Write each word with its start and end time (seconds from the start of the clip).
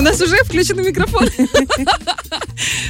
у 0.00 0.02
нас 0.02 0.20
уже 0.20 0.36
включенный 0.44 0.84
микрофон. 0.84 1.28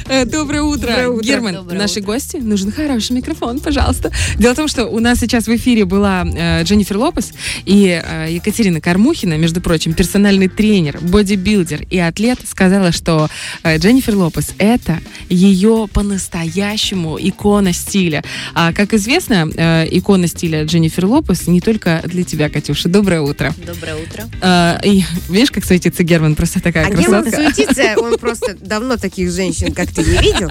Э, 0.07 0.25
Доброе 0.25 0.61
утро. 0.63 0.87
Доброе 0.87 1.09
утро. 1.09 1.23
Герман, 1.25 1.55
Доброе 1.55 1.77
наши 1.79 1.99
утро. 1.99 2.13
гости, 2.13 2.37
нужен 2.37 2.71
хороший 2.71 3.13
микрофон, 3.13 3.59
пожалуйста. 3.59 4.11
Дело 4.37 4.53
в 4.53 4.55
том, 4.57 4.67
что 4.67 4.85
у 4.87 4.99
нас 4.99 5.19
сейчас 5.19 5.47
в 5.47 5.55
эфире 5.55 5.85
была 5.85 6.25
э, 6.25 6.63
Дженнифер 6.63 6.97
Лопес 6.97 7.31
и 7.65 8.01
э, 8.03 8.27
Екатерина 8.31 8.81
Кармухина, 8.81 9.37
между 9.37 9.61
прочим, 9.61 9.93
персональный 9.93 10.47
тренер, 10.47 10.99
бодибилдер 11.01 11.83
и 11.89 11.97
атлет, 11.99 12.39
сказала, 12.47 12.91
что 12.91 13.29
э, 13.63 13.77
Дженнифер 13.77 14.15
Лопес— 14.15 14.51
это 14.57 14.99
ее 15.29 15.87
по-настоящему 15.93 17.17
икона 17.19 17.73
стиля. 17.73 18.23
А, 18.53 18.73
как 18.73 18.93
известно, 18.93 19.49
э, 19.55 19.87
икона 19.91 20.27
стиля 20.27 20.63
Дженнифер 20.65 21.05
Лопес 21.05 21.47
не 21.47 21.61
только 21.61 22.01
для 22.05 22.23
тебя, 22.23 22.49
Катюша. 22.49 22.89
Доброе 22.89 23.21
утро. 23.21 23.53
Доброе 23.65 23.95
утро. 23.95 24.27
А, 24.41 24.79
и 24.83 25.03
видишь, 25.29 25.51
как 25.51 25.65
светится 25.65 26.03
Герман, 26.03 26.35
просто 26.35 26.61
такая 26.61 26.87
А 26.87 26.89
Герман 26.89 27.23
красотка. 27.23 27.53
суетится, 27.53 27.95
он 27.97 28.17
просто 28.19 28.55
давно 28.59 28.97
таких 28.97 29.31
женщин, 29.31 29.60
как 29.69 29.91
ты, 29.91 30.03
не 30.03 30.17
видел. 30.17 30.49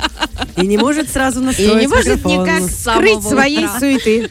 И 0.56 0.66
не 0.66 0.76
может 0.78 1.10
сразу 1.10 1.40
И 1.40 1.44
настроить 1.44 1.80
не 1.80 1.86
может 1.86 2.16
микрофон. 2.24 2.42
никак 2.42 2.70
скрыть 2.70 3.22
своей 3.22 3.66
суеты. 3.78 4.30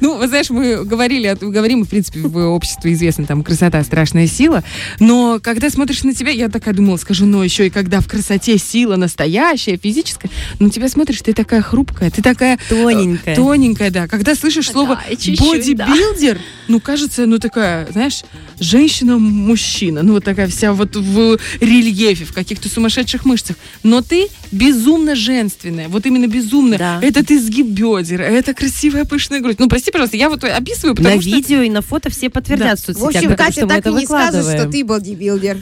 Ну, 0.00 0.16
вы 0.18 0.28
знаешь, 0.28 0.50
мы 0.50 0.84
говорили, 0.84 1.36
говорим, 1.40 1.84
в 1.84 1.88
принципе, 1.88 2.20
в 2.20 2.36
обществе 2.48 2.92
известно, 2.92 3.24
там, 3.26 3.42
красота, 3.42 3.82
страшная 3.82 4.26
сила, 4.26 4.62
но 5.00 5.40
когда 5.42 5.70
смотришь 5.70 6.02
на 6.04 6.14
тебя, 6.14 6.30
я 6.30 6.48
такая 6.48 6.74
думала, 6.74 6.96
скажу, 6.96 7.26
но 7.26 7.42
еще 7.42 7.66
и 7.66 7.70
когда 7.70 8.00
в 8.00 8.08
красоте 8.08 8.58
сила 8.58 8.96
настоящая, 8.96 9.76
физическая, 9.76 10.30
но 10.58 10.68
тебя 10.68 10.88
смотришь, 10.88 11.22
ты 11.22 11.32
такая 11.32 11.62
хрупкая, 11.62 12.10
ты 12.10 12.22
такая 12.22 12.58
Тоненькая. 12.68 13.34
тоненькая, 13.36 13.90
да. 13.90 14.06
Когда 14.06 14.34
слышишь 14.34 14.70
слово 14.70 15.00
и 15.10 15.36
бодибилдер, 15.36 16.38
ну, 16.68 16.80
кажется, 16.80 17.26
ну, 17.26 17.38
такая, 17.38 17.90
знаешь, 17.92 18.22
женщина-мужчина, 18.60 20.02
ну, 20.02 20.14
вот 20.14 20.24
такая 20.24 20.46
вся 20.48 20.72
вот 20.72 20.96
в 20.96 21.38
рельефе, 21.60 22.24
в 22.24 22.32
каких-то 22.32 22.68
сумасшедших 22.68 23.24
мышцах. 23.24 23.56
Но 23.82 24.02
ты 24.02 24.28
безумно 24.52 25.14
женственная, 25.28 25.88
вот 25.88 26.06
именно 26.06 26.26
безумно. 26.26 26.78
Да. 26.78 27.00
Этот 27.02 27.30
изгиб 27.30 27.66
бедер, 27.66 28.22
это 28.22 28.54
красивая 28.54 29.04
пышная 29.04 29.40
грудь. 29.40 29.58
Ну, 29.58 29.68
прости, 29.68 29.90
пожалуйста, 29.90 30.16
я 30.16 30.30
вот 30.30 30.42
описываю, 30.42 30.94
потому 30.94 31.16
На 31.16 31.20
что... 31.20 31.30
видео 31.30 31.60
и 31.60 31.68
на 31.68 31.82
фото 31.82 32.08
все 32.08 32.30
подтвердят 32.30 32.78
в 32.78 32.82
В 32.82 32.86
соцсетях, 32.86 33.08
общем, 33.08 33.30
потому 33.30 33.48
Катя 33.48 33.66
так 33.66 33.86
и 33.86 33.92
не 33.92 34.06
скажет, 34.06 34.44
что 34.44 34.68
ты 34.68 34.84
бодибилдер. 34.84 35.58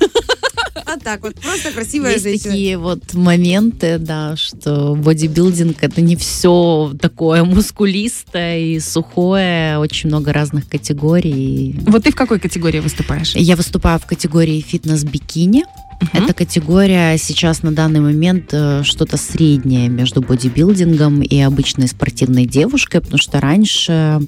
А 0.87 0.99
так 1.03 1.23
вот, 1.23 1.35
просто 1.41 1.73
красивая 1.73 2.13
Есть 2.13 2.23
женщина. 2.23 2.51
такие 2.51 2.79
вот 2.79 3.15
моменты, 3.15 3.99
да, 3.99 4.37
что 4.37 4.95
бодибилдинг 4.95 5.83
это 5.83 6.01
не 6.01 6.15
все 6.15 6.93
такое 7.01 7.43
мускулистое 7.43 8.61
и 8.61 8.79
сухое, 8.79 9.79
очень 9.79 10.11
много 10.11 10.33
разных 10.33 10.69
категорий. 10.69 11.75
Вот 11.89 12.05
ты 12.05 12.13
в 12.13 12.15
какой 12.15 12.39
категории 12.39 12.79
выступаешь? 12.79 13.35
Я 13.35 13.57
выступаю 13.57 13.99
в 13.99 14.07
категории 14.07 14.61
фитнес-бикини. 14.61 15.65
Мгм. 16.01 16.25
Эта 16.25 16.35
категория 16.35 17.17
сейчас 17.19 17.63
на 17.63 17.73
данный 17.73 18.01
момент 18.01 18.51
э, 18.53 18.83
что-то 18.85 19.17
среднее 19.17 19.89
между 19.89 20.21
бодибилдингом 20.21 21.23
и 21.23 21.41
обычной 21.41 21.89
спортивной 21.89 22.47
девушкой, 22.47 23.01
потому 23.01 23.19
что 23.19 23.41
раньше 23.41 24.21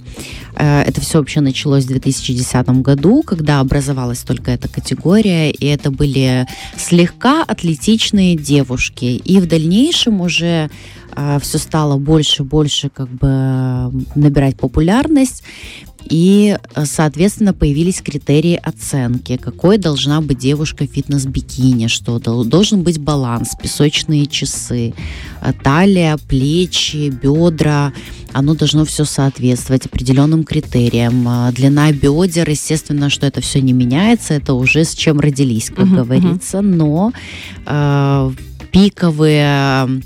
э, 0.55 0.83
это 0.87 1.01
все 1.01 1.19
вообще 1.19 1.41
началось 1.41 1.85
в 1.85 1.89
2010 1.89 2.69
году, 2.83 3.23
когда 3.23 3.61
образовалась 3.61 4.21
только 4.21 4.51
эта 4.51 4.69
категория, 4.69 5.51
и 5.51 5.67
это 5.67 5.91
были 5.91 6.47
слегка 6.77 7.43
атлетичные 7.43 8.37
девушки. 8.37 9.05
И 9.05 9.39
в 9.39 9.47
дальнейшем 9.47 10.21
уже 10.21 10.71
все 11.41 11.59
стало 11.59 11.99
больше 11.99 12.43
и 12.43 12.47
больше 12.47 12.89
как 12.91 13.09
бы 13.09 13.29
набирать 14.15 14.57
популярность. 14.57 15.43
И, 16.11 16.57
э, 16.75 16.85
соответственно, 16.87 17.53
появились 17.53 18.01
критерии 18.01 18.55
оценки. 18.63 19.37
Какой 19.37 19.79
должна 19.79 20.21
быть 20.21 20.39
девушка 20.39 20.87
фитнес-бикини, 20.87 21.89
что 21.89 22.19
дол- 22.19 22.45
должен 22.45 22.83
быть 22.83 22.99
баланс, 22.99 23.51
песочные 23.61 24.27
часы, 24.27 24.95
э, 25.43 25.53
талия, 25.63 26.17
плечи, 26.17 27.11
бедра. 27.11 27.93
Оно 28.33 28.55
должно 28.55 28.85
все 28.85 29.05
соответствовать 29.05 29.87
определенным 29.87 30.45
критериям. 30.45 31.29
Длина 31.53 31.93
бедер, 31.93 32.49
естественно, 32.49 33.11
что 33.11 33.27
это 33.27 33.41
все 33.41 33.61
не 33.61 33.73
меняется, 33.73 34.35
это 34.35 34.55
уже 34.55 34.85
с 34.85 34.95
чем 34.95 35.19
родились, 35.21 35.69
как 35.71 35.87
Мгм, 35.87 35.97
говорится. 35.97 36.61
Но 36.63 37.13
э, 37.67 38.31
пиковые 38.71 40.03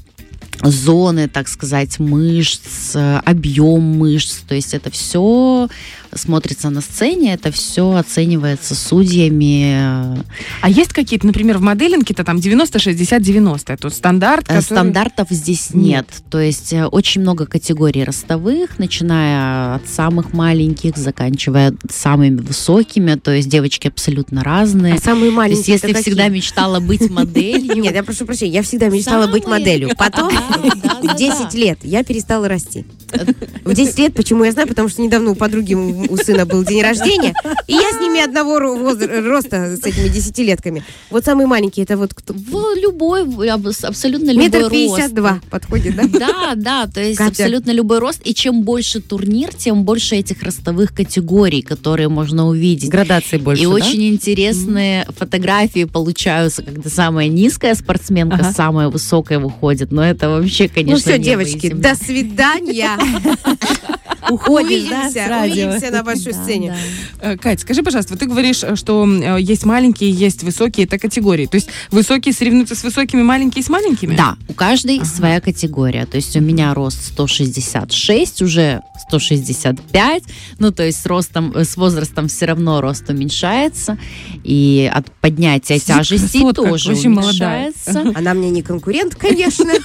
зоны, 0.62 1.28
так 1.28 1.48
сказать, 1.48 1.98
мышц, 1.98 2.94
э, 2.94 3.20
объем 3.24 3.82
мышц. 3.82 4.38
То 4.46 4.54
есть 4.54 4.74
это 4.74 4.90
все 4.90 5.68
смотрится 6.14 6.70
на 6.70 6.80
сцене, 6.80 7.34
это 7.34 7.50
все 7.50 7.92
оценивается 7.94 8.74
судьями. 8.74 10.22
А 10.60 10.68
есть 10.68 10.92
какие-то, 10.92 11.26
например, 11.26 11.58
в 11.58 11.62
моделинге-то 11.62 12.24
там 12.24 12.36
90-60-90, 12.38 13.62
это 13.72 13.90
стандарт, 13.90 14.44
Э, 14.48 14.56
который- 14.60 14.62
Стандартов 14.62 15.28
здесь 15.30 15.70
нет. 15.74 16.06
То 16.30 16.40
есть 16.40 16.72
э, 16.72 16.86
очень 16.86 17.20
много 17.20 17.46
категорий 17.46 18.04
ростовых, 18.04 18.78
начиная 18.78 19.76
от 19.76 19.88
самых 19.88 20.32
маленьких, 20.32 20.96
заканчивая 20.96 21.74
самыми 21.90 22.36
высокими. 22.40 23.14
То 23.14 23.30
есть 23.32 23.48
девочки 23.48 23.88
абсолютно 23.88 24.42
разные. 24.42 24.94
А 24.94 24.98
самые 24.98 25.30
То 25.30 25.36
маленькие 25.36 25.58
есть 25.74 25.84
если 25.84 25.90
это 25.90 26.02
всегда 26.02 26.24
какие? 26.24 26.36
мечтала 26.36 26.80
быть 26.80 27.10
моделью, 27.10 27.76
Нет, 27.82 27.94
я 27.94 28.02
прошу 28.02 28.26
прощения, 28.26 28.52
я 28.52 28.62
всегда 28.62 28.88
мечтала 28.88 29.26
быть 29.26 29.46
моделью. 29.46 29.90
Потом, 29.96 30.28
в 31.02 31.06
да, 31.06 31.14
10 31.14 31.54
лет, 31.54 31.78
я 31.82 32.02
перестала 32.04 32.48
расти. 32.48 32.84
В 33.64 33.74
10 33.74 33.98
лет, 33.98 34.14
почему 34.14 34.44
я 34.44 34.52
знаю, 34.52 34.66
потому 34.68 34.88
что 34.88 35.02
недавно 35.02 35.30
у 35.30 35.34
подруги 35.34 35.74
у 36.08 36.16
сына 36.16 36.46
был 36.46 36.64
день 36.64 36.82
рождения, 36.82 37.34
и 37.66 37.72
я 37.74 37.90
с 37.92 38.00
ними 38.00 38.20
одного 38.24 38.58
роста, 38.58 39.76
с 39.76 39.84
этими 39.84 40.08
десятилетками. 40.08 40.84
Вот 41.10 41.24
самый 41.24 41.46
маленький, 41.46 41.82
это 41.82 41.96
вот 41.96 42.14
кто? 42.14 42.34
Любой, 42.76 43.22
абсолютно 43.48 44.30
любой 44.30 44.44
Метр 44.44 44.58
рост. 44.60 44.72
пятьдесят 44.72 45.14
два 45.14 45.40
подходит, 45.50 45.96
да? 45.96 46.02
Да, 46.18 46.52
да, 46.56 46.86
то 46.86 47.02
есть 47.02 47.20
абсолютно 47.20 47.70
любой 47.70 47.98
рост. 47.98 48.20
И 48.24 48.34
чем 48.34 48.62
больше 48.62 49.00
турнир, 49.00 49.54
тем 49.54 49.84
больше 49.84 50.16
этих 50.16 50.42
ростовых 50.42 50.94
категорий, 50.94 51.62
которые 51.62 52.08
можно 52.08 52.46
увидеть. 52.48 52.90
Градации 52.90 53.38
больше, 53.38 53.62
и 53.62 53.66
очень 53.66 54.08
интересные 54.08 55.06
фотографии 55.16 55.84
получаются, 55.84 56.62
когда 56.62 56.88
самая 56.90 57.28
низкая 57.28 57.74
спортсменка, 57.74 58.52
самая 58.54 58.88
высокая 58.88 59.38
выходит. 59.38 59.92
Но 59.92 60.04
это 60.04 60.28
вообще, 60.28 60.68
конечно, 60.68 60.94
Ну 60.94 61.00
все, 61.00 61.18
девочки, 61.18 61.72
до 61.72 61.94
свидания. 61.94 62.90
Уходишь, 64.30 64.88
да, 64.88 65.10
с 65.10 65.16
радио? 65.16 65.72
На 65.92 66.02
большой 66.02 66.32
сцене. 66.34 66.76
Э, 67.20 67.36
Кать, 67.36 67.60
скажи, 67.60 67.82
пожалуйста, 67.82 68.16
ты 68.16 68.26
говоришь, 68.26 68.62
э, 68.64 68.74
что 68.76 69.06
э, 69.06 69.40
есть 69.40 69.64
маленькие, 69.64 70.10
есть 70.10 70.42
высокие, 70.42 70.86
это 70.86 70.98
категории. 70.98 71.46
То 71.46 71.56
есть 71.56 71.68
высокие 71.90 72.34
соревнуются 72.34 72.74
с 72.74 72.82
высокими, 72.82 73.22
маленькие 73.22 73.62
с 73.62 73.68
маленькими? 73.68 74.16
Да, 74.16 74.36
у 74.48 74.54
каждой 74.54 74.96
Ага. 74.96 75.04
своя 75.06 75.40
категория. 75.40 76.06
То 76.06 76.16
есть 76.16 76.36
у 76.36 76.40
меня 76.40 76.74
рост 76.74 77.04
166, 77.12 78.42
уже 78.42 78.80
165. 79.08 80.22
Ну, 80.58 80.72
то 80.72 80.82
есть 80.82 81.00
с 81.02 81.06
ростом, 81.06 81.54
с 81.54 81.76
возрастом 81.76 82.28
все 82.28 82.46
равно 82.46 82.80
рост 82.80 83.08
уменьшается. 83.08 83.98
И 84.44 84.90
от 84.92 85.10
поднятия 85.20 85.74
Сидит 85.78 85.86
тяжести 85.96 86.38
красотка, 86.38 86.62
тоже 86.62 87.08
молодая. 87.08 87.70
уменьшается. 87.70 88.12
Она 88.18 88.34
мне 88.34 88.50
не 88.50 88.62
конкурент, 88.62 89.14
конечно. 89.14 89.72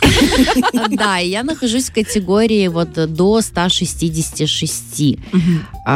Да, 0.89 1.19
и 1.19 1.29
я 1.29 1.44
нахожусь 1.44 1.89
в 1.89 1.94
категории 1.94 2.68
вот 2.68 2.94
до 3.13 3.41
166. 3.41 5.18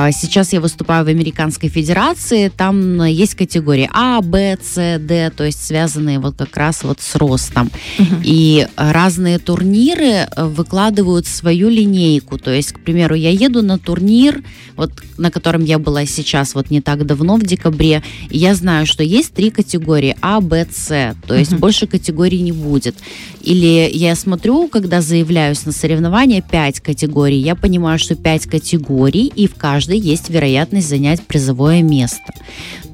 А 0.03 0.11
Сейчас 0.11 0.53
я 0.53 0.61
выступаю 0.61 1.05
в 1.05 1.09
Американской 1.09 1.69
Федерации, 1.69 2.49
там 2.49 3.03
есть 3.03 3.35
категории 3.35 3.89
А, 3.93 4.21
Б, 4.21 4.57
С, 4.61 4.97
Д, 4.99 5.31
то 5.35 5.43
есть 5.43 5.63
связанные 5.63 6.19
вот 6.19 6.35
как 6.37 6.57
раз 6.57 6.83
вот 6.83 7.01
с 7.01 7.15
ростом. 7.15 7.69
Мгм. 7.99 8.21
И 8.23 8.67
э, 8.75 8.91
разные 8.91 9.37
турниры 9.37 10.27
э, 10.35 10.45
выкладывают 10.45 11.27
свою 11.27 11.69
линейку. 11.69 12.37
То 12.37 12.51
есть, 12.51 12.71
к 12.71 12.79
примеру, 12.79 13.15
я 13.15 13.29
еду 13.29 13.61
на 13.61 13.77
турнир, 13.77 14.43
вот 14.75 14.91
на 15.17 15.29
котором 15.29 15.63
я 15.63 15.77
была 15.77 16.05
сейчас 16.05 16.55
вот 16.55 16.71
не 16.71 16.81
так 16.81 17.05
давно, 17.05 17.35
в 17.35 17.43
декабре, 17.43 18.01
и 18.29 18.37
я 18.37 18.55
знаю, 18.55 18.85
что 18.85 19.03
есть 19.03 19.33
три 19.33 19.51
категории 19.51 20.15
А, 20.21 20.41
Б, 20.41 20.67
С. 20.71 21.15
То 21.27 21.35
есть 21.35 21.51
Мгм. 21.51 21.59
больше 21.61 21.87
категорий 21.87 22.41
не 22.41 22.51
будет. 22.51 22.95
Или 23.41 23.89
я 23.93 24.15
смотрю, 24.15 24.67
когда 24.67 25.01
заявляюсь 25.01 25.65
на 25.65 25.71
соревнования, 25.71 26.41
пять 26.41 26.79
категорий. 26.79 27.37
Я 27.37 27.55
понимаю, 27.55 27.99
что 27.99 28.15
пять 28.15 28.45
категорий, 28.45 29.31
и 29.35 29.47
в 29.47 29.55
каждой 29.55 29.90
есть 29.95 30.29
вероятность 30.29 30.89
занять 30.89 31.21
призовое 31.21 31.81
место. 31.81 32.33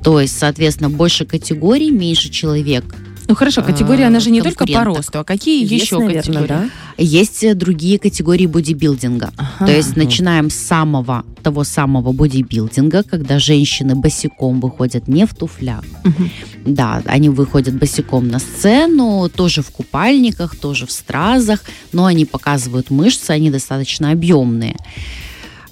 То 0.03 0.19
есть, 0.21 0.37
соответственно, 0.37 0.89
больше 0.89 1.25
категорий, 1.25 1.91
меньше 1.91 2.29
человек 2.29 2.83
Ну 3.27 3.35
хорошо, 3.35 3.61
категория, 3.61 4.05
она 4.07 4.19
же 4.21 4.29
не 4.29 4.41
только 4.41 4.65
по 4.65 4.83
росту, 4.85 5.19
а 5.19 5.23
какие 5.25 5.65
Вес, 5.65 5.81
еще 5.81 5.99
наверное, 5.99 6.21
категории? 6.21 6.47
да? 6.47 6.69
Есть 6.97 7.43
э, 7.43 7.53
другие 7.55 7.99
категории 7.99 8.45
бодибилдинга. 8.45 9.31
Ага. 9.35 9.65
То 9.65 9.75
есть 9.75 9.91
Мгм. 9.97 9.99
начинаем 10.05 10.49
с 10.49 10.55
самого 10.55 11.25
того 11.43 11.63
самого 11.65 12.13
бодибилдинга, 12.13 13.03
когда 13.03 13.37
женщины 13.39 13.95
босиком 13.95 14.61
выходят 14.61 15.07
не 15.09 15.25
в 15.25 15.33
туфлях. 15.35 15.83
Мгм. 16.05 16.31
Да, 16.65 17.01
они 17.05 17.27
выходят 17.29 17.73
босиком 17.75 18.29
на 18.29 18.39
сцену, 18.39 19.29
тоже 19.29 19.61
в 19.61 19.71
купальниках, 19.71 20.55
тоже 20.55 20.85
в 20.85 20.91
стразах, 20.91 21.59
но 21.91 22.05
они 22.05 22.23
показывают 22.25 22.89
мышцы, 22.91 23.31
они 23.31 23.49
достаточно 23.51 24.11
объемные. 24.11 24.75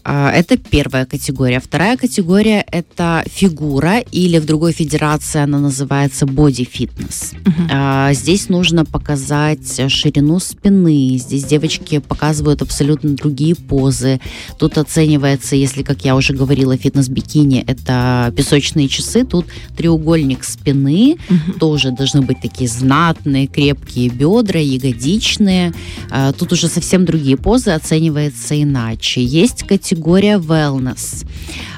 А, 0.07 0.31
Это 0.31 0.55
первая 0.57 1.05
категория. 1.05 1.59
Вторая 1.59 1.97
категория– 1.97 2.63
это 2.71 3.23
фигура, 3.25 3.99
или 4.11 4.37
в 4.37 4.45
другой 4.45 4.71
федерации 4.71 5.41
она 5.41 5.57
называется 5.59 6.27
боди-фитнес. 6.27 7.33
Мгм. 7.43 7.67
А, 7.71 8.13
Здесь 8.13 8.49
нужно 8.49 8.85
показать 8.85 9.81
ширину 9.89 10.39
спины. 10.39 11.17
Здесь 11.17 11.45
девочки 11.45 11.97
показывают 11.97 12.61
абсолютно 12.61 13.15
другие 13.15 13.55
позы. 13.55 14.21
Тут 14.59 14.77
оценивается, 14.77 15.55
если, 15.55 15.81
как 15.81 16.05
я 16.05 16.15
уже 16.15 16.33
говорила, 16.33 16.77
фитнес-бикини– 16.77 17.63
это 17.67 18.31
песочные 18.37 18.87
часы. 18.87 19.25
Тут 19.25 19.47
треугольник 19.75 20.43
спины. 20.43 21.17
Мгм. 21.29 21.53
Тоже 21.59 21.91
должны 21.91 22.21
быть 22.21 22.39
такие 22.41 22.69
знатные, 22.69 23.47
крепкие 23.47 24.09
бедра, 24.09 24.59
ягодичные. 24.59 25.73
А, 26.11 26.31
Тут 26.31 26.53
уже 26.53 26.67
совсем 26.67 27.05
другие 27.05 27.37
позы, 27.37 27.71
оценивается 27.71 28.61
иначе. 28.61 29.23
Есть 29.23 29.63
категория 29.63 29.94
wellness. 29.95 31.25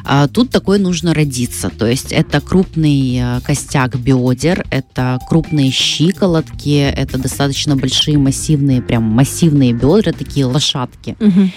А, 0.04 0.28
Тут 0.28 0.50
такой 0.50 0.80
нужно 0.80 1.14
родиться. 1.14 1.70
То 1.70 1.86
есть 1.86 2.12
это 2.12 2.42
крупный 2.42 3.20
а, 3.22 3.42
костяк 3.42 3.96
бедер, 3.98 4.66
это 4.70 5.20
крупные 5.28 5.72
щиколотки, 5.72 6.80
это 6.80 7.18
достаточно 7.18 7.76
большие 7.76 8.18
массивные, 8.18 8.82
прям 8.82 9.04
массивные 9.04 9.74
бедра, 9.74 10.14
такие 10.14 10.46
лошадки. 10.46 11.16
Мгм. 11.20 11.52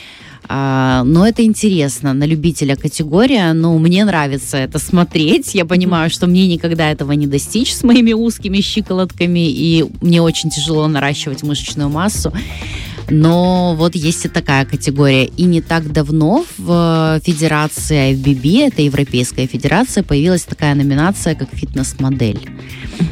А, 0.53 1.05
но 1.05 1.25
это 1.29 1.45
интересно, 1.45 2.13
на 2.13 2.25
любителя 2.25 2.75
категория, 2.75 3.53
но 3.53 3.79
мне 3.79 4.05
нравится 4.05 4.57
это 4.57 4.81
смотреть. 4.81 5.55
Я 5.55 5.65
понимаю, 5.65 6.11
что 6.11 6.27
мне 6.27 6.49
никогда 6.49 6.91
этого 6.91 7.13
не 7.13 7.29
достичь 7.29 7.73
с 7.73 7.85
моими 7.85 8.13
узкими 8.13 8.61
щиколотками, 8.61 9.49
и 9.49 9.85
мне 10.01 10.21
очень 10.21 10.51
тяжело 10.51 10.89
наращивать 10.89 11.45
мышечную 11.45 11.89
массу. 11.89 12.33
Но 13.11 13.75
вот 13.77 13.95
есть 13.95 14.25
и 14.25 14.29
такая 14.29 14.65
категория. 14.65 15.27
И 15.27 15.45
не 15.45 15.61
так 15.61 15.93
давно 15.93 16.45
в 16.59 17.19
э, 17.19 17.21
Федерации 17.25 18.13
IFBB, 18.13 18.69
это 18.69 18.83
Европейская 18.83 19.47
Федерация, 19.47 20.03
появилась 20.03 20.43
такая 20.43 20.75
номинация, 20.75 21.35
как 21.35 21.49
фитнес-модель. 21.53 22.49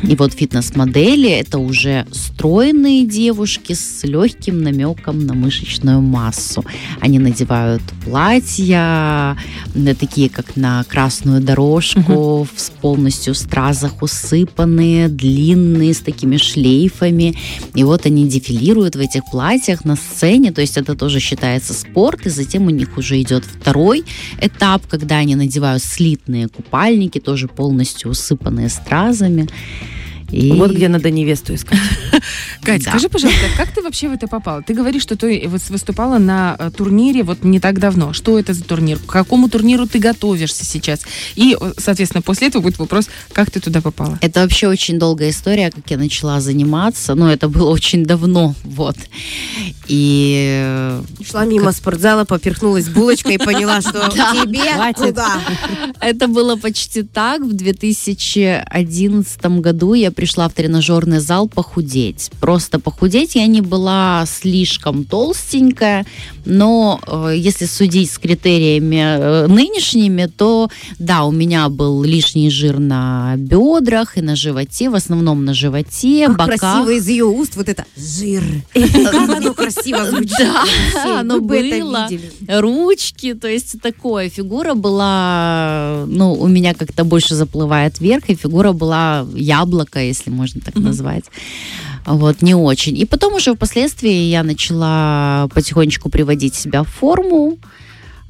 И 0.02 0.14
вот 0.14 0.32
фитнес-модели 0.32 1.30
это 1.30 1.58
уже 1.58 2.06
стройные 2.12 3.04
девушки 3.04 3.72
с 3.72 4.04
легким 4.04 4.62
намеком 4.62 5.26
на 5.26 5.34
мышечную 5.34 6.00
массу. 6.00 6.64
Они 7.00 7.18
надевают 7.18 7.82
платья, 8.04 9.36
такие 9.98 10.28
как 10.28 10.56
на 10.56 10.84
красную 10.84 11.40
дорожку, 11.40 12.46
с 12.56 12.70
полностью 12.70 13.34
в 13.34 13.38
стразах 13.38 14.02
усыпанные, 14.02 15.08
длинные, 15.08 15.94
с 15.94 15.98
такими 15.98 16.36
шлейфами. 16.36 17.36
И 17.74 17.84
вот 17.84 18.06
они 18.06 18.28
дефилируют 18.28 18.96
в 18.96 19.00
этих 19.00 19.22
платьях 19.30 19.84
на 19.88 19.96
сцене, 19.96 20.52
то 20.52 20.60
есть 20.60 20.76
это 20.76 20.94
тоже 20.94 21.18
считается 21.20 21.72
спорт, 21.72 22.26
и 22.26 22.30
затем 22.30 22.66
у 22.66 22.70
них 22.70 22.98
уже 22.98 23.20
идет 23.20 23.44
второй 23.44 24.04
этап, 24.40 24.86
когда 24.86 25.16
они 25.16 25.34
надевают 25.34 25.82
слитные 25.82 26.48
купальники, 26.48 27.18
тоже 27.18 27.48
полностью 27.48 28.10
усыпанные 28.10 28.68
стразами. 28.68 29.48
И... 30.30 30.52
Вот 30.52 30.72
где 30.72 30.88
надо 30.88 31.10
невесту 31.10 31.54
искать. 31.54 31.78
Кать, 32.62 32.84
Да. 32.84 32.90
скажи, 32.90 33.08
пожалуйста, 33.08 33.46
как 33.56 33.70
ты 33.72 33.82
вообще 33.82 34.08
в 34.08 34.12
это 34.12 34.26
попала? 34.28 34.62
Ты 34.62 34.74
говоришь, 34.74 35.02
что 35.02 35.16
ты 35.16 35.44
вот 35.46 35.60
выступала 35.70 36.18
на 36.18 36.56
э, 36.58 36.70
турнире 36.76 37.22
вот 37.22 37.44
не 37.44 37.60
так 37.60 37.78
давно. 37.78 38.12
Что 38.12 38.38
это 38.38 38.52
за 38.52 38.64
турнир? 38.64 38.98
К 38.98 39.06
какому 39.06 39.48
турниру 39.48 39.86
ты 39.86 39.98
готовишься 39.98 40.64
сейчас? 40.64 41.00
И, 41.34 41.56
э, 41.58 41.72
соответственно, 41.78 42.22
после 42.22 42.48
этого 42.48 42.62
будет 42.62 42.78
вопрос, 42.78 43.08
как 43.32 43.50
ты 43.50 43.60
туда 43.60 43.80
попала? 43.80 44.18
Это 44.20 44.40
вообще 44.40 44.68
очень 44.68 44.98
долгая 44.98 45.30
история, 45.30 45.70
как 45.70 45.90
я 45.90 45.96
начала 45.96 46.40
заниматься. 46.40 47.14
Но 47.14 47.30
это 47.32 47.48
было 47.48 47.70
очень 47.70 48.04
давно, 48.04 48.54
вот. 48.64 48.96
И 49.86 50.60
э, 50.62 51.02
Шла 51.24 51.44
мимо 51.46 51.72
спортзала, 51.72 52.24
поперхнулась 52.24 52.88
булочкой 52.88 53.34
и 53.36 53.38
поняла, 53.38 53.80
что 53.80 54.08
тебе 54.10 54.92
куда? 54.94 55.40
это 56.00 56.28
было 56.28 56.56
почти 56.56 57.02
так. 57.02 57.40
В 57.42 57.52
2011 57.54 59.46
году 59.60 59.94
я 59.94 60.10
пришла 60.18 60.48
в 60.48 60.52
тренажерный 60.52 61.20
зал 61.20 61.46
похудеть. 61.46 62.32
Просто 62.40 62.80
похудеть 62.80 63.36
я 63.36 63.46
не 63.46 63.60
была 63.60 64.24
слишком 64.26 65.04
толстенькая, 65.04 66.04
но 66.44 67.00
э, 67.06 67.34
если 67.36 67.66
судить 67.66 68.10
с 68.10 68.18
критериями 68.18 68.96
э, 68.96 69.46
нынешними, 69.46 70.26
то 70.26 70.70
да, 70.98 71.22
у 71.22 71.30
меня 71.30 71.68
был 71.68 72.02
лишний 72.02 72.50
жир 72.50 72.80
на 72.80 73.34
бедрах 73.36 74.18
и 74.18 74.20
на 74.20 74.34
животе, 74.34 74.90
в 74.90 74.96
основном 74.96 75.44
на 75.44 75.54
животе, 75.54 76.26
Как 76.26 76.36
боках. 76.36 76.58
красиво 76.58 76.90
из 76.90 77.06
ее 77.06 77.24
уст 77.24 77.54
вот 77.54 77.68
это 77.68 77.84
жир. 77.96 78.42
Как 78.74 79.14
оно 79.36 79.54
красиво 79.54 80.04
звучит. 80.04 80.36
Да, 80.94 81.20
оно 81.20 81.40
было. 81.40 82.08
ручки, 82.48 83.34
то 83.34 83.46
есть 83.46 83.80
такое. 83.80 84.30
Фигура 84.30 84.74
была, 84.74 86.06
ну, 86.08 86.32
у 86.32 86.48
меня 86.48 86.74
как-то 86.74 87.04
больше 87.04 87.36
заплывает 87.36 88.00
вверх, 88.00 88.28
и 88.30 88.34
фигура 88.34 88.72
была 88.72 89.24
яблоко, 89.36 90.07
если 90.08 90.30
можно 90.30 90.60
так 90.60 90.74
назвать. 90.76 91.24
Вот, 92.06 92.42
не 92.42 92.54
очень. 92.54 92.98
И 92.98 93.04
потом 93.04 93.34
уже 93.34 93.54
впоследствии 93.54 94.30
я 94.30 94.42
начала 94.42 95.48
потихонечку 95.54 96.08
приводить 96.10 96.54
себя 96.54 96.82
в 96.82 96.88
форму. 96.88 97.58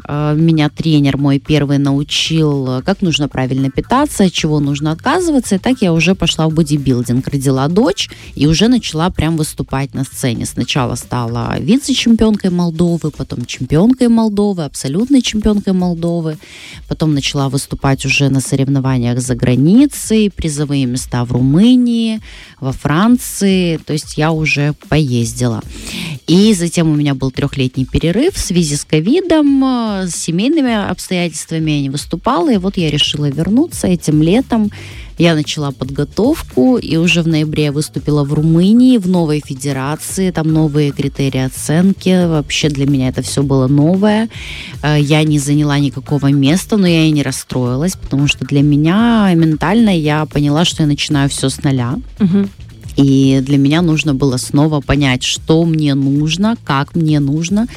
Э, 0.09 0.35
Меня 0.35 0.71
тренер 0.71 1.19
мой 1.19 1.39
первый 1.39 1.79
научил, 1.79 2.79
э, 2.79 2.83
как 2.83 3.03
нужно 3.03 3.29
правильно 3.29 3.71
питаться, 3.71 4.25
от 4.25 4.33
чего 4.33 4.59
нужно 4.59 4.91
отказываться. 4.91 5.57
И 5.57 5.59
так 5.59 5.83
я 5.83 5.93
уже 5.93 6.15
пошла 6.15 6.49
в 6.49 6.55
бодибилдинг. 6.55 7.29
Родила 7.29 7.69
дочь 7.69 8.09
и 8.35 8.47
уже 8.47 8.69
начала 8.69 9.11
прям 9.11 9.37
выступать 9.37 9.95
на 9.95 10.05
сцене. 10.05 10.47
Сначала 10.47 10.95
стала 10.95 11.59
вице-чемпионкой 11.61 12.51
Молдовы, 12.51 13.11
потом 13.11 13.45
чемпионкой 13.45 14.09
Молдовы, 14.09 14.65
абсолютной 14.65 15.21
чемпионкой 15.21 15.75
Молдовы. 15.75 16.39
Потом 16.89 17.15
начала 17.15 17.49
выступать 17.49 18.07
уже 18.07 18.31
на 18.31 18.41
соревнованиях 18.41 19.21
за 19.21 19.35
границей, 19.35 20.31
призовые 20.31 20.87
места 20.87 21.25
в 21.25 21.33
Румынии, 21.33 22.21
во 22.61 22.73
Франции. 22.73 23.77
То 23.77 23.93
есть 23.93 24.17
я 24.17 24.33
уже 24.33 24.73
поездила. 24.89 25.63
И 26.29 26.53
затем 26.53 26.91
у 26.91 26.95
меня 26.95 27.15
был 27.15 27.31
трехлетний 27.31 27.87
перерыв 27.87 28.35
в 28.35 28.39
связи 28.39 28.77
с 28.77 28.85
ковидом, 28.85 29.65
э, 29.65 30.09
с 30.09 30.15
семейными 30.15 30.91
обстоятельствами 30.91 31.71
я 31.71 31.81
не 31.81 31.89
выступала, 31.89 32.53
и 32.53 32.59
вот 32.59 32.77
я 32.77 32.91
решила 32.91 33.31
вернуться 33.31 33.87
этим 33.87 34.23
летом. 34.23 34.71
Я 35.17 35.35
начала 35.35 35.73
подготовку, 35.73 36.77
и 36.77 36.97
уже 36.97 37.23
в 37.23 37.27
ноябре 37.29 37.65
я 37.65 37.73
выступила 37.73 38.25
в 38.25 38.35
Румынии, 38.35 38.99
в 38.99 39.09
новой 39.09 39.43
федерации, 39.45 40.31
там 40.31 40.53
новые 40.53 40.93
критерии 40.93 41.47
оценки. 41.47 42.27
Вообще 42.29 42.69
для 42.69 42.87
меня 42.87 43.09
это 43.09 43.23
все 43.23 43.43
было 43.43 43.67
новое. 43.67 44.29
Э, 44.83 45.01
Я 45.01 45.23
не 45.25 45.39
заняла 45.39 45.79
никакого 45.79 46.27
места, 46.27 46.77
но 46.77 46.87
я 46.87 47.07
и 47.07 47.11
не 47.11 47.23
расстроилась, 47.23 47.97
потому 47.97 48.29
что 48.29 48.45
для 48.45 48.61
меня 48.63 49.33
ментально 49.35 49.99
я 49.99 50.27
поняла, 50.27 50.67
что 50.67 50.83
я 50.83 50.87
начинаю 50.87 51.31
все 51.31 51.49
с 51.49 51.63
нуля. 51.65 51.95
Мгм. 52.19 52.51
И 52.99 53.41
для 53.43 53.59
меня 53.59 53.81
нужно 53.81 54.13
было 54.13 54.39
снова 54.39 54.81
понять, 54.81 55.23
что 55.23 55.65
мне 55.65 55.95
нужно, 55.95 56.57
как 56.65 56.97
мне 56.97 57.21
нужно, 57.21 57.69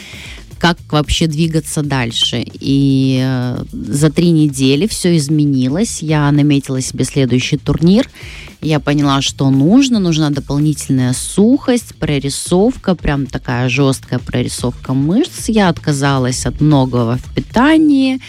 как 0.62 0.78
вообще 0.92 1.26
двигаться 1.26 1.82
дальше. 1.82 2.46
И 2.60 3.20
э, 3.20 3.64
за 3.72 4.12
три 4.12 4.30
недели 4.30 4.86
все 4.86 5.18
изменилось. 5.18 6.04
Я 6.04 6.32
наметила 6.32 6.82
себе 6.82 7.04
следующий 7.04 7.58
турнир. 7.58 8.08
Я 8.62 8.80
поняла, 8.80 9.24
что 9.24 9.50
нужно. 9.50 10.00
Нужна 10.00 10.30
дополнительная 10.30 11.14
сухость, 11.14 11.96
прорисовка, 11.96 12.94
прям 12.94 13.26
такая 13.26 13.70
жесткая 13.70 14.20
прорисовка 14.20 14.94
мышц. 14.94 15.50
Я 15.50 15.70
отказалась 15.70 16.46
от 16.46 16.62
многого 16.62 17.18
в 17.18 17.34
питании. 17.34 18.20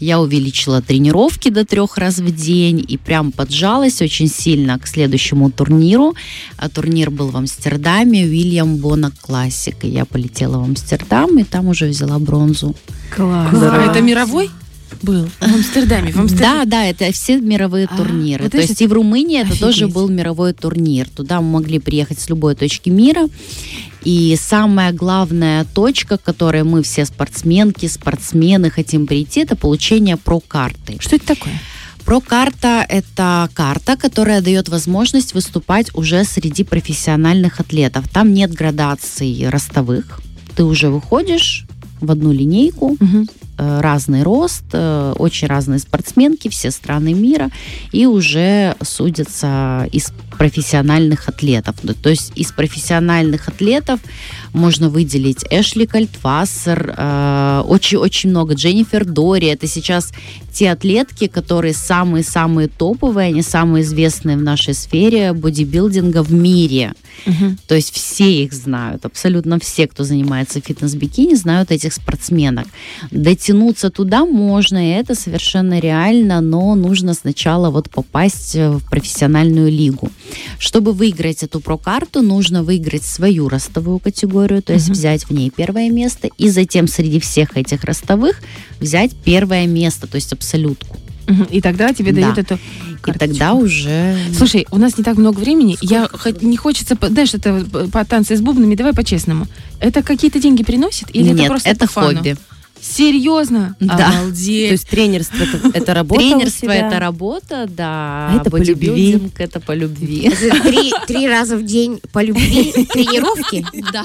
Я 0.00 0.18
увеличила 0.18 0.80
тренировки 0.80 1.50
до 1.50 1.66
трех 1.66 1.98
раз 1.98 2.20
в 2.20 2.34
день 2.34 2.82
и 2.88 2.96
прям 2.96 3.32
поджалась 3.32 4.00
очень 4.00 4.28
сильно 4.28 4.78
к 4.78 4.86
следующему 4.86 5.50
турниру. 5.50 6.14
А 6.56 6.70
турнир 6.70 7.10
был 7.10 7.28
в 7.28 7.36
Амстердаме, 7.36 8.24
Уильям 8.24 8.78
Бонок 8.78 9.12
Классик. 9.20 9.84
И 9.84 9.88
я 9.88 10.06
полетела 10.06 10.56
в 10.56 10.64
Амстердам 10.64 11.38
и 11.38 11.44
там 11.44 11.68
уже 11.68 11.81
взяла 11.88 12.18
бронзу. 12.18 12.74
Класс. 13.14 13.50
А 13.52 13.90
это 13.90 14.00
мировой 14.00 14.50
был? 15.02 15.28
В 15.40 15.42
Амстердаме. 15.42 16.12
В 16.12 16.20
Амстердаме. 16.20 16.64
Да, 16.64 16.64
да, 16.64 16.84
это 16.84 17.10
все 17.12 17.40
мировые 17.40 17.88
А, 17.90 17.96
турниры. 17.96 18.44
вот 18.44 18.52
То 18.52 18.58
это 18.58 18.66
есть 18.68 18.80
и 18.82 18.86
в 18.86 18.92
Румынии 18.92 19.38
это 19.38 19.48
офигеть. 19.48 19.60
тоже 19.60 19.88
был 19.88 20.08
мировой 20.08 20.52
турнир. 20.52 21.08
Туда 21.08 21.40
мы 21.40 21.52
могли 21.60 21.78
приехать 21.78 22.20
с 22.20 22.28
любой 22.28 22.54
точки 22.54 22.90
мира. 22.90 23.28
И 24.04 24.36
самая 24.40 24.92
главная 24.92 25.64
точка, 25.64 26.18
к 26.18 26.22
которой 26.22 26.62
мы 26.64 26.82
все 26.82 27.04
спортсменки, 27.04 27.86
спортсмены 27.86 28.70
хотим 28.70 29.06
прийти, 29.06 29.40
это 29.40 29.56
получение 29.56 30.16
про-карты. 30.16 30.96
Что 31.00 31.16
это 31.16 31.26
такое? 31.26 31.54
Про-карта– 32.04 32.84
это 32.88 33.48
карта, 33.54 33.96
которая 33.96 34.40
дает 34.40 34.68
возможность 34.68 35.34
выступать 35.34 35.94
уже 35.94 36.24
среди 36.24 36.64
профессиональных 36.64 37.60
атлетов. 37.60 38.08
Там 38.08 38.34
нет 38.34 38.52
градаций 38.52 39.48
ростовых. 39.48 40.20
Ты 40.56 40.64
уже 40.64 40.90
выходишь 40.90 41.64
в 42.02 42.10
одну 42.10 42.32
линейку, 42.32 42.96
э, 43.58 43.80
разный 43.80 44.22
рост, 44.22 44.64
э, 44.72 45.14
очень 45.18 45.48
разные 45.48 45.78
спортсменки, 45.78 46.48
все 46.48 46.70
страны 46.70 47.14
мира, 47.14 47.48
и 47.92 48.06
уже 48.06 48.74
судятся 48.82 49.88
из 49.92 50.12
профессиональных 50.36 51.28
атлетов. 51.28 51.76
То 52.02 52.10
есть 52.10 52.32
из 52.34 52.52
профессиональных 52.52 53.48
атлетов 53.48 54.00
можно 54.52 54.88
выделить 54.88 55.44
Эшли 55.50 55.86
Кальтвассер, 55.86 56.94
э, 56.96 57.62
очень-очень 57.66 58.30
много, 58.30 58.54
Дженнифер 58.54 59.04
Дори, 59.04 59.46
это 59.46 59.66
сейчас 59.66 60.12
те 60.52 60.70
атлетки, 60.70 61.26
которые 61.26 61.72
самые-самые 61.74 62.68
топовые, 62.68 63.28
они 63.28 63.42
самые 63.42 63.82
известные 63.82 64.36
в 64.36 64.42
нашей 64.42 64.74
сфере 64.74 65.32
бодибилдинга 65.32 66.22
в 66.22 66.32
мире. 66.32 66.92
Мгм. 67.26 67.58
То 67.66 67.74
есть 67.74 67.94
все 67.94 68.44
их 68.44 68.52
знают, 68.52 69.04
абсолютно 69.04 69.58
все, 69.60 69.86
кто 69.86 70.04
занимается 70.04 70.60
фитнес-бикини, 70.60 71.34
знают 71.34 71.70
этих 71.70 71.92
спортсменок. 71.92 72.66
Дотянуться 73.10 73.90
туда 73.90 74.24
можно, 74.24 74.90
и 74.90 74.92
это 74.92 75.14
совершенно 75.14 75.78
реально, 75.78 76.40
но 76.40 76.74
нужно 76.74 77.14
сначала 77.14 77.70
вот 77.70 77.90
попасть 77.90 78.56
э, 78.56 78.70
в 78.70 78.90
профессиональную 78.90 79.70
лигу. 79.70 80.10
Чтобы 80.58 80.92
выиграть 80.92 81.42
эту 81.42 81.60
прокарту, 81.60 82.22
нужно 82.22 82.62
выиграть 82.62 83.04
свою 83.04 83.48
ростовую 83.48 83.98
категорию, 83.98 84.41
то 84.48 84.72
есть 84.72 84.86
Мгм. 84.88 84.94
взять 84.94 85.24
в 85.24 85.30
ней 85.30 85.50
первое 85.50 85.90
место, 85.90 86.28
и 86.38 86.48
затем 86.48 86.88
среди 86.88 87.20
всех 87.20 87.56
этих 87.56 87.84
ростовых 87.84 88.40
взять 88.80 89.12
первое 89.24 89.66
место, 89.66 90.06
то 90.06 90.16
есть 90.16 90.32
абсолютку. 90.32 90.96
И 91.50 91.60
тогда 91.60 91.92
тебе 91.94 92.12
Да. 92.12 92.20
дают 92.20 92.38
эту 92.38 92.54
И 92.56 92.58
карточку. 93.00 93.18
тогда 93.18 93.54
уже... 93.54 94.16
Слушай, 94.36 94.66
у 94.70 94.76
нас 94.76 94.98
не 94.98 95.04
так 95.04 95.16
много 95.16 95.38
времени. 95.38 95.78
Я 95.80 96.08
хоть 96.12 96.42
не 96.42 96.56
хочется, 96.56 96.96
знаешь, 97.00 97.32
это 97.32 97.64
э, 97.72 97.86
по 97.90 98.04
танцы 98.04 98.36
с 98.36 98.40
бубнами. 98.40 98.74
Давай 98.74 98.92
по-честному. 98.92 99.46
Это 99.80 100.02
какие-то 100.02 100.40
деньги 100.40 100.62
приносит 100.62 101.08
или 101.14 101.26
это 101.30 101.34
Нет, 101.38 101.48
просто 101.48 101.68
это 101.70 101.86
по 101.86 101.92
фану? 101.92 102.22
Серьезно? 102.82 103.76
Да. 103.78 103.96
То 103.96 104.18
Обалдеть. 104.18 104.70
есть 104.72 104.88
тренерство 104.88 105.36
это, 105.44 105.70
это 105.72 105.94
работа 105.94 106.20
Тренерство 106.20 106.70
это 106.70 106.98
работа, 106.98 107.66
да. 107.68 108.30
А 108.32 108.38
это 108.40 108.50
по 108.50 108.56
любви. 108.56 109.30
это 109.38 109.60
по 109.60 109.72
любви. 109.72 110.28
Это 110.42 110.60
Три, 110.62 110.92
три 111.06 111.28
раза 111.28 111.56
в 111.56 111.64
день 111.64 112.00
по 112.12 112.22
любви 112.22 112.72
тренировки. 112.92 113.64
Да. 113.92 114.04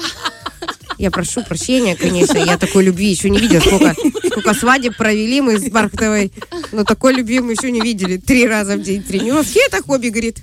Я 0.96 1.10
прошу 1.10 1.42
прощения, 1.42 1.94
конечно, 1.96 2.38
я 2.38 2.56
такой 2.56 2.84
любви 2.84 3.08
еще 3.08 3.30
не 3.30 3.38
видела. 3.38 3.60
Сколько, 3.60 3.94
сколько 4.30 4.54
свадеб 4.54 4.96
провели 4.96 5.40
мы 5.40 5.58
с 5.58 5.70
Бархтовой, 5.70 6.32
но 6.72 6.84
такой 6.84 7.14
любви 7.14 7.40
мы 7.40 7.52
еще 7.52 7.70
не 7.70 7.80
видели. 7.80 8.16
Три 8.16 8.46
раза 8.46 8.76
в 8.76 8.82
день 8.82 9.02
тренировки, 9.02 9.58
это 9.66 9.82
хобби, 9.82 10.08
говорит. 10.08 10.38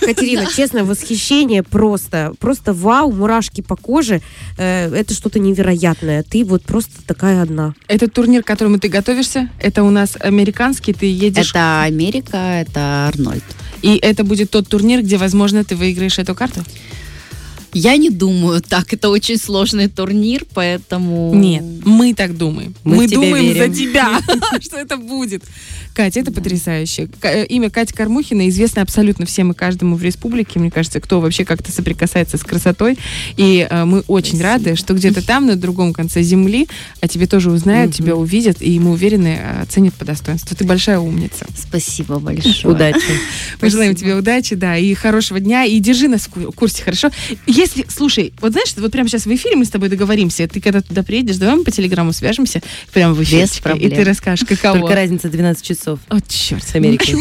Катерина, 0.00 0.46
честно, 0.54 0.84
восхищение 0.84 1.62
просто, 1.62 2.32
просто 2.38 2.72
вау, 2.72 3.12
мурашки 3.12 3.60
по 3.60 3.76
коже. 3.76 4.20
Э, 4.56 4.92
это 4.94 5.14
что-то 5.14 5.38
невероятное. 5.38 6.22
Ты 6.22 6.44
вот 6.44 6.62
просто 6.62 6.92
такая 7.06 7.42
одна. 7.42 7.74
Этот 7.88 8.12
турнир, 8.12 8.42
к 8.42 8.46
которому 8.46 8.78
ты 8.78 8.88
готовишься, 8.88 9.48
это 9.60 9.82
у 9.82 9.90
нас 9.90 10.16
американский, 10.20 10.92
ты 10.92 11.06
едешь, 11.06 11.50
Это 11.50 11.82
Америка, 11.82 12.36
это 12.36 13.08
Арнольд. 13.08 13.44
и 13.82 13.96
это 13.96 14.24
будет 14.24 14.50
тот 14.50 14.68
турнир, 14.68 15.02
где, 15.02 15.16
возможно, 15.16 15.64
ты 15.64 15.76
выиграешь 15.76 16.18
эту 16.18 16.34
карту? 16.34 16.62
Я 17.72 17.96
не 17.96 18.10
думаю 18.10 18.60
так. 18.62 18.92
Это 18.92 19.10
очень 19.10 19.36
сложный 19.38 19.88
турнир, 19.88 20.44
поэтому... 20.54 21.32
Нет, 21.34 21.62
мы 21.84 22.14
так 22.14 22.36
думаем. 22.36 22.74
Мы 22.84 22.96
Мы, 22.96 23.08
думаем 23.08 23.44
верим. 23.52 23.72
за 23.72 23.78
тебя, 23.78 24.20
что 24.60 24.78
это 24.78 24.96
будет. 24.96 25.42
Катя, 25.94 26.20
это 26.20 26.30
потрясающе. 26.32 27.08
Э, 27.22 27.44
Имя 27.46 27.70
Катя 27.70 27.92
Кормухина 27.94 28.48
известно 28.48 28.82
абсолютно 28.82 29.26
всем 29.26 29.50
и 29.50 29.54
каждому 29.54 29.96
в 29.96 30.02
республике. 30.02 30.60
Мне 30.60 30.70
кажется, 30.70 31.00
кто 31.00 31.20
вообще 31.20 31.44
как-то 31.44 31.72
соприкасается 31.72 32.36
с 32.38 32.42
красотой. 32.44 32.98
И 33.36 33.66
э, 33.68 33.84
мы 33.84 34.00
очень 34.06 34.40
рады, 34.40 34.76
что 34.76 34.94
где-то 34.94 35.26
там, 35.26 35.46
на 35.46 35.56
другом 35.56 35.92
конце 35.92 36.22
земли, 36.22 36.68
о 37.00 37.08
тебе 37.08 37.26
тоже 37.26 37.50
узнают, 37.50 37.94
тебя 37.94 38.14
увидят, 38.14 38.62
и 38.62 38.78
мы 38.78 38.92
уверены, 38.92 39.38
э, 39.40 39.62
оценят 39.62 39.94
по 39.94 40.04
достоинству. 40.04 40.56
Ты 40.56 40.64
большая 40.64 41.00
умница. 41.00 41.46
Спасибо 41.56 42.18
большое. 42.20 42.74
Удачи. 42.74 43.00
Пожелаем 43.60 43.94
тебе 43.96 44.14
удачи, 44.14 44.54
да, 44.54 44.76
и 44.76 44.94
хорошего 44.94 45.40
дня, 45.40 45.64
и 45.64 45.78
держи 45.80 46.06
нас 46.08 46.22
в 46.22 46.28
ку- 46.28 46.52
курсе, 46.52 46.82
хорошо? 46.84 47.10
Если, 47.58 47.84
слушай, 47.88 48.32
вот 48.40 48.52
знаешь, 48.52 48.72
вот 48.76 48.92
прямо 48.92 49.08
сейчас 49.08 49.26
в 49.26 49.34
эфире 49.34 49.56
мы 49.56 49.64
с 49.64 49.70
тобой 49.70 49.88
договоримся, 49.88 50.46
ты 50.46 50.60
когда 50.60 50.80
туда 50.80 51.02
приедешь, 51.02 51.38
давай 51.38 51.56
мы 51.56 51.64
по 51.64 51.72
телеграмму 51.72 52.12
свяжемся, 52.12 52.62
прямо 52.92 53.14
в 53.14 53.22
эфире, 53.24 53.46
и 53.46 53.60
проблем. 53.60 53.90
ты 53.90 54.04
расскажешь, 54.04 54.46
каково. 54.46 54.78
Только 54.78 54.94
разница 54.94 55.28
12 55.28 55.64
часов 55.64 55.98
О, 56.08 56.20
черт. 56.20 56.62
с 56.62 56.76
Америкой. 56.76 57.16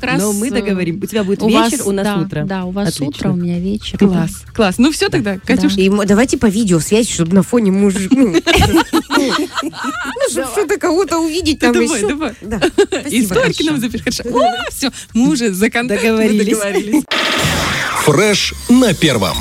Раз, 0.00 0.22
Но 0.22 0.32
мы 0.32 0.48
э, 0.48 0.50
договорим. 0.50 0.98
У 1.02 1.06
тебя 1.06 1.24
будет 1.24 1.42
вечер, 1.42 1.82
у 1.84 1.90
нас 1.90 2.24
утро. 2.24 2.44
Да, 2.44 2.64
у 2.64 2.70
вас 2.70 2.98
утро, 3.02 3.30
у 3.32 3.36
меня 3.36 3.58
вечер. 3.58 3.98
Класс, 3.98 4.44
класс. 4.54 4.76
Ну 4.78 4.92
все 4.92 5.10
тогда, 5.10 5.38
Катюш. 5.38 5.76
И 5.76 5.88
м- 5.88 6.06
давайте 6.06 6.38
по 6.38 6.46
видеосвязи, 6.46 7.12
чтобы 7.12 7.34
на 7.34 7.42
фоне 7.42 7.70
мужа... 7.70 7.98
Ну, 9.20 10.30
чтобы 10.30 10.46
что-то 10.52 10.78
кого-то 10.78 11.18
увидеть 11.18 11.58
там 11.58 11.74
Давай, 11.74 11.98
еще. 11.98 12.08
давай. 12.08 12.32
Да. 12.40 12.60
И 13.10 13.22
сторики 13.24 13.62
нам 13.64 13.78
запиши. 13.78 14.22
Хорошо. 14.22 14.22
Все, 14.70 14.90
мы 15.12 15.30
уже 15.30 15.52
за 15.52 15.68
Договорились. 15.70 16.56
договорились. 16.56 17.04
Фреш 18.04 18.54
на 18.68 18.94
первом. 18.94 19.36